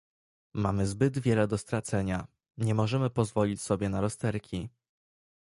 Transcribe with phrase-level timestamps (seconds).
[0.53, 4.69] Mamy zbyt wiele do stracenia, nie możemy pozwolić sobie na rozterki